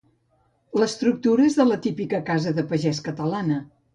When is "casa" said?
2.31-2.57